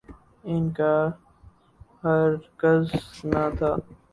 ان 0.43 0.63
کا 0.77 0.93
ہرگز 2.03 2.87
نہ 3.31 3.43
تھا۔ 3.57 3.71